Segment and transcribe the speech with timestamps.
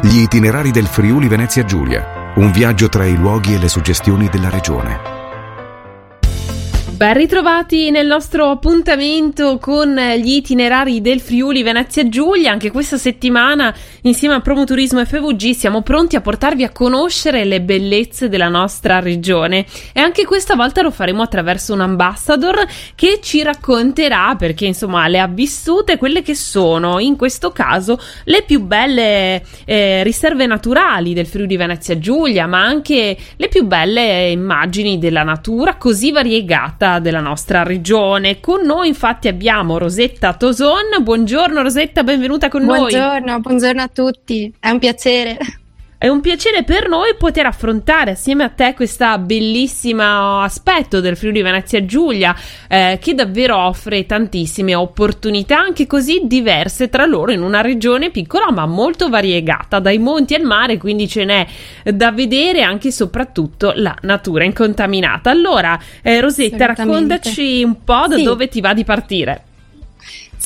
[0.00, 2.32] Gli itinerari del Friuli Venezia Giulia.
[2.36, 5.17] Un viaggio tra i luoghi e le suggestioni della regione.
[6.98, 12.50] Ben ritrovati nel nostro appuntamento con gli itinerari del Friuli Venezia Giulia.
[12.50, 18.28] Anche questa settimana, insieme a Promoturismo FVG, siamo pronti a portarvi a conoscere le bellezze
[18.28, 19.64] della nostra regione.
[19.92, 22.66] E anche questa volta lo faremo attraverso un ambassador
[22.96, 28.42] che ci racconterà, perché insomma le ha vissute, quelle che sono in questo caso le
[28.42, 34.98] più belle eh, riserve naturali del Friuli Venezia Giulia, ma anche le più belle immagini
[34.98, 38.40] della natura così variegata della nostra regione.
[38.40, 41.02] Con noi infatti abbiamo Rosetta Toson.
[41.02, 43.00] Buongiorno Rosetta, benvenuta con buongiorno, noi.
[43.00, 45.36] Buongiorno, buongiorno a tutti, è un piacere.
[46.00, 51.42] È un piacere per noi poter affrontare assieme a te questo bellissimo aspetto del Friuli
[51.42, 52.36] Venezia Giulia
[52.68, 58.52] eh, che davvero offre tantissime opportunità anche così diverse tra loro in una regione piccola
[58.52, 61.44] ma molto variegata dai monti al mare quindi ce n'è
[61.92, 65.30] da vedere anche e soprattutto la natura incontaminata.
[65.30, 68.22] Allora eh, Rosetta raccontaci un po' da sì.
[68.22, 69.42] dove ti va di partire.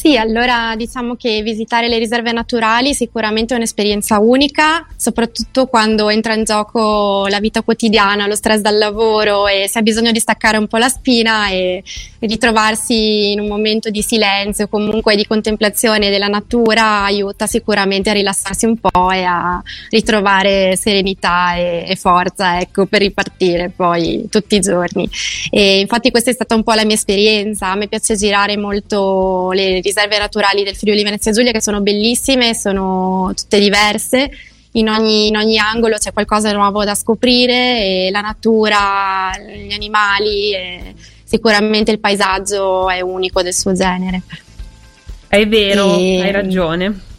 [0.03, 6.34] Sì, allora diciamo che visitare le riserve naturali sicuramente è un'esperienza unica, soprattutto quando entra
[6.34, 10.56] in gioco la vita quotidiana, lo stress dal lavoro e si ha bisogno di staccare
[10.56, 11.84] un po' la spina e
[12.19, 18.67] ritrovarsi in un momento di silenzio, comunque di contemplazione della natura aiuta sicuramente a rilassarsi
[18.67, 24.61] un po' e a ritrovare serenità e, e forza, ecco, per ripartire poi tutti i
[24.61, 25.08] giorni.
[25.48, 29.53] E infatti questa è stata un po' la mia esperienza, a me piace girare molto
[29.53, 34.31] le riserve riserve naturali del Friuli Venezia Giulia che sono bellissime, sono tutte diverse.
[34.73, 40.95] In ogni, in ogni, angolo c'è qualcosa di nuovo da scoprire la natura, gli animali,
[41.23, 44.23] sicuramente il paesaggio è unico del suo genere.
[45.29, 46.23] È vero, e...
[46.23, 47.11] hai ragione.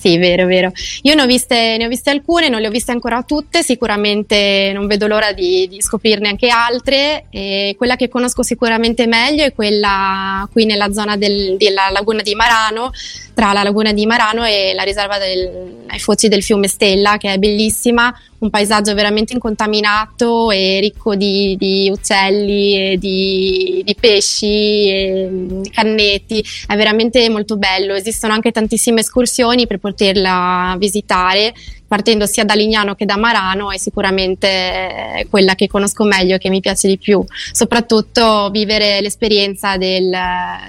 [0.00, 0.72] Sì, vero, vero.
[1.02, 4.70] Io ne ho, viste, ne ho viste alcune, non le ho viste ancora tutte, sicuramente
[4.72, 7.26] non vedo l'ora di, di scoprirne anche altre.
[7.28, 12.34] E quella che conosco sicuramente meglio è quella qui nella zona del, della laguna di
[12.34, 12.92] Marano,
[13.34, 17.34] tra la laguna di Marano e la riserva del, ai foci del fiume Stella, che
[17.34, 18.10] è bellissima,
[18.40, 26.76] un paesaggio veramente incontaminato e ricco di, di uccelli, di, di, pesci, e cannetti, è
[26.76, 27.94] veramente molto bello.
[27.94, 31.54] Esistono anche tantissime escursioni per poterla visitare
[31.90, 36.48] partendo sia da Lignano che da Marano è sicuramente quella che conosco meglio e che
[36.48, 37.24] mi piace di più.
[37.50, 40.08] Soprattutto vivere l'esperienza del,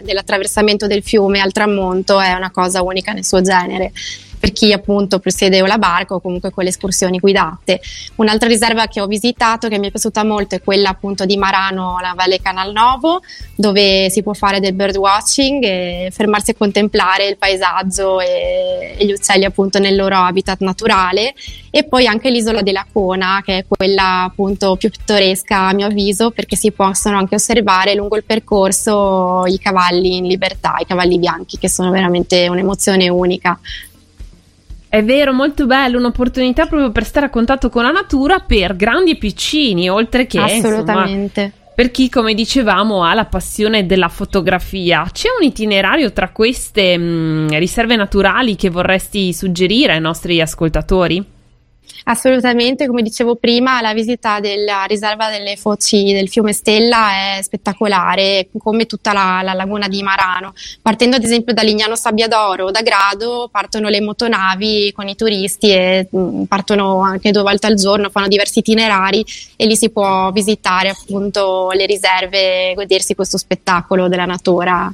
[0.02, 3.92] dell'attraversamento del fiume al tramonto è una cosa unica nel suo genere
[4.42, 7.80] per chi appunto presiede o la barca o comunque con le escursioni guidate.
[8.16, 12.00] Un'altra riserva che ho visitato che mi è piaciuta molto è quella appunto di Marano,
[12.02, 13.22] la Valle Canal Novo,
[13.56, 19.46] dove si può fare del birdwatching e fermarsi a contemplare il paesaggio e gli uccelli
[19.46, 21.36] appunto nel loro habitat naturale
[21.70, 26.32] e poi anche l'isola della Cona che è quella appunto più pittoresca a mio avviso
[26.32, 31.60] perché si possono anche osservare lungo il percorso i cavalli in libertà, i cavalli bianchi
[31.60, 33.60] che sono veramente un'emozione unica.
[34.92, 39.12] È vero, molto bello, un'opportunità proprio per stare a contatto con la natura per grandi
[39.12, 41.42] e piccini, oltre che Assolutamente.
[41.42, 45.08] Insomma, per chi, come dicevamo, ha la passione della fotografia.
[45.10, 51.26] C'è un itinerario tra queste mh, mm, riserve naturali che vorresti suggerire ai nostri ascoltatori?
[52.06, 58.48] Assolutamente, come dicevo prima, la visita della riserva delle foci del fiume Stella è spettacolare,
[58.58, 60.54] come tutta la, la laguna di Marano.
[60.82, 65.72] Partendo ad esempio da Lignano Sabbiadoro o da Grado, partono le motonavi con i turisti
[65.72, 69.24] e mh, mm, partono anche due volte al giorno, fanno diversi itinerari
[69.56, 74.92] e lì si può visitare appunto le riserve e godersi questo spettacolo della natura.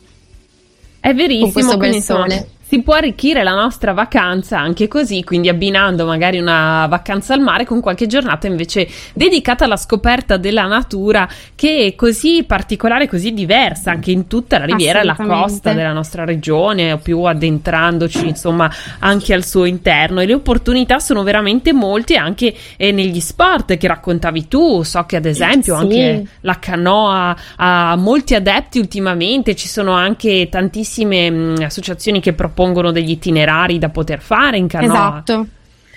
[1.00, 5.48] È verissimo, con questo bel sole si può arricchire la nostra vacanza anche così, quindi
[5.48, 11.30] abbinando magari una vacanza al mare con qualche giornata invece dedicata alla scoperta della natura
[11.56, 15.94] che è così particolare, così diversa anche in tutta la riviera e la costa della
[15.94, 20.20] nostra regione, o più addentrandoci insomma anche al suo interno.
[20.20, 25.16] E le opportunità sono veramente molte anche eh, negli sport che raccontavi tu, so che
[25.16, 25.82] ad esempio sì.
[25.84, 32.56] anche la canoa ha molti adepti ultimamente, ci sono anche tantissime mh, associazioni che propongono
[32.58, 34.88] propongono degli itinerari da poter fare in canoa.
[34.88, 35.48] Esatto.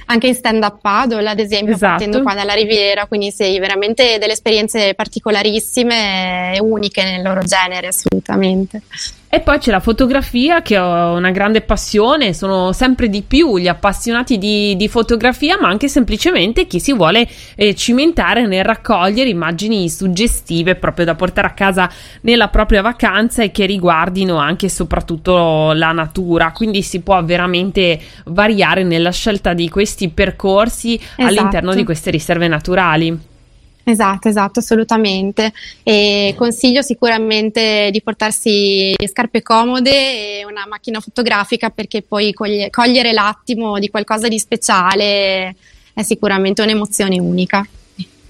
[0.07, 1.93] Anche in stand-up paddle, ad esempio, esatto.
[1.93, 7.87] partendo qua dalla Riviera, quindi sei veramente delle esperienze particolarissime e uniche nel loro genere,
[7.87, 8.83] assolutamente.
[9.33, 13.69] E poi c'è la fotografia che ho una grande passione, sono sempre di più gli
[13.69, 19.89] appassionati di, di fotografia, ma anche semplicemente chi si vuole eh, cimentare nel raccogliere immagini
[19.89, 21.89] suggestive proprio da portare a casa
[22.23, 26.51] nella propria vacanza e che riguardino anche e soprattutto la natura.
[26.51, 31.23] Quindi si può veramente variare nella scelta di questi percorsi esatto.
[31.23, 33.30] all'interno di queste riserve naturali.
[33.91, 35.53] Esatto, esatto, assolutamente.
[35.83, 43.13] E consiglio sicuramente di portarsi scarpe comode e una macchina fotografica perché poi coglie, cogliere
[43.13, 45.57] l'attimo di qualcosa di speciale
[45.93, 47.67] è sicuramente un'emozione unica.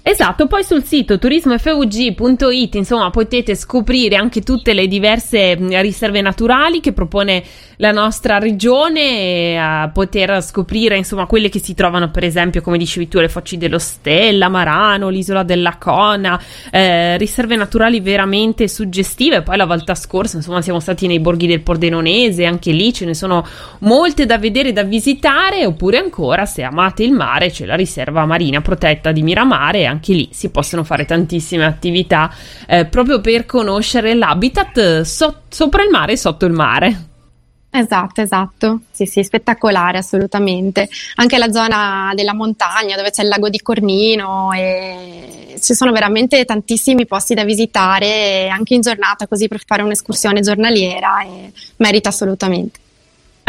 [0.03, 6.91] Esatto, poi sul sito turismofvg.it insomma potete scoprire anche tutte le diverse riserve naturali che
[6.91, 7.43] propone
[7.75, 13.07] la nostra regione a poter scoprire insomma quelle che si trovano per esempio come dicevi
[13.07, 19.43] tu le Foci dello Stella, Marano, l'isola della Cona, eh, riserve naturali veramente suggestive.
[19.43, 23.13] Poi la volta scorsa insomma siamo stati nei borghi del Pordenonese, anche lì ce ne
[23.13, 23.45] sono
[23.79, 28.25] molte da vedere e da visitare oppure ancora se amate il mare c'è la riserva
[28.25, 32.33] marina protetta di Miramare anche lì si possono fare tantissime attività
[32.67, 37.09] eh, proprio per conoscere l'habitat so- sopra il mare e sotto il mare.
[37.73, 38.81] Esatto, esatto.
[38.91, 40.89] Sì, sì, spettacolare assolutamente.
[41.15, 46.43] Anche la zona della montagna dove c'è il lago di Cornino e ci sono veramente
[46.43, 52.80] tantissimi posti da visitare anche in giornata così per fare un'escursione giornaliera e merita assolutamente.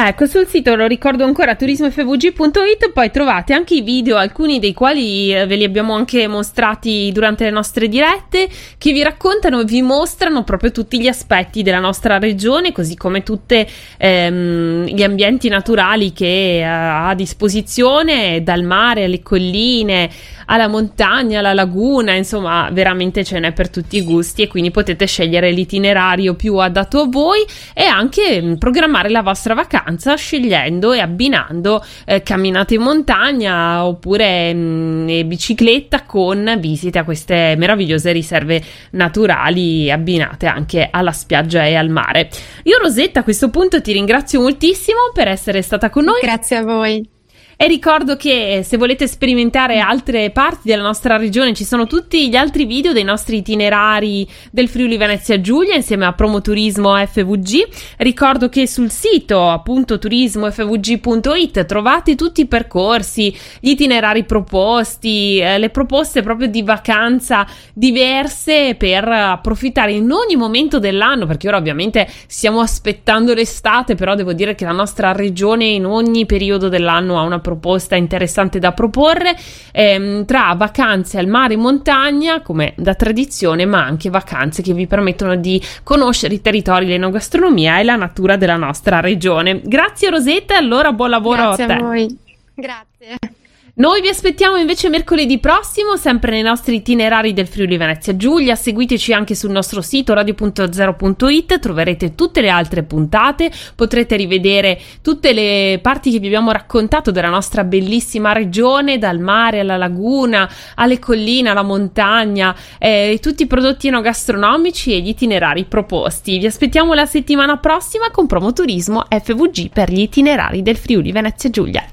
[0.04, 5.32] Ecco, sul sito lo ricordo ancora turismofvg.it, poi trovate anche i video, alcuni dei quali
[5.32, 9.80] eh, ve li abbiamo anche mostrati durante le nostre dirette, che vi raccontano e vi
[9.80, 13.64] mostrano proprio tutti gli aspetti della nostra regione, così come tutti
[13.96, 20.10] ehm, gli ambienti naturali che eh, ha a disposizione, dal mare alle colline,
[20.46, 25.06] alla montagna, alla laguna, insomma, veramente ce n'è per tutti i gusti e quindi potete
[25.06, 31.00] scegliere l'itinerario più adatto a voi e anche mm, programmare la vostra vacanza scegliendo e
[31.00, 38.62] abbinando eh, camminate in montagna oppure mh, mm, bicicletta con visite a queste meravigliose riserve
[38.90, 42.28] naturali abbinate anche alla spiaggia e al mare.
[42.64, 46.20] Io Rosetta a questo punto ti ringrazio moltissimo per essere stata con noi.
[46.20, 47.20] Grazie a voi.
[47.62, 52.34] E ricordo che se volete sperimentare altre parti della nostra regione ci sono tutti gli
[52.34, 57.68] altri video dei nostri itinerari del Friuli Venezia Giulia insieme a Promoturismo FVG.
[57.98, 65.70] Ricordo che sul sito appunto turismofvg.it trovate tutti i percorsi, gli itinerari proposti, eh, le
[65.70, 72.58] proposte proprio di vacanza diverse per approfittare in ogni momento dell'anno perché ora ovviamente stiamo
[72.58, 77.34] aspettando l'estate, però devo dire che la nostra regione in ogni periodo dell'anno ha una
[77.34, 79.36] proposta proposta interessante da proporre
[79.72, 84.86] ehm, tra vacanze al mare e montagna come da tradizione ma anche vacanze che vi
[84.86, 89.60] permettono di conoscere i territori, l'enogastronomia e la natura della nostra regione.
[89.62, 91.72] Grazie Rosetta, allora buon lavoro Grazie a te.
[91.72, 92.18] A voi.
[92.54, 93.40] Grazie.
[93.82, 98.54] Noi vi aspettiamo invece mercoledì prossimo, sempre nei nostri itinerari del Friuli Venezia Giulia.
[98.54, 105.80] Seguiteci anche sul nostro sito radio.0.it, troverete tutte le altre puntate, potrete rivedere tutte le
[105.82, 111.50] parti che vi abbiamo raccontato della nostra bellissima regione, dal mare alla laguna, alle colline,
[111.50, 116.38] alla montagna, eh, tutti i prodotti enogastronomici e gli itinerari proposti.
[116.38, 121.84] Vi aspettiamo la settimana prossima con Promoturismo FVG per gli itinerari del Friuli Venezia Giulia.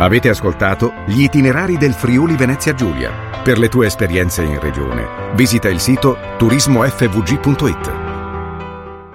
[0.00, 3.12] Avete ascoltato gli itinerari del Friuli Venezia Giulia.
[3.42, 8.09] Per le tue esperienze in regione, visita il sito turismofvg.it.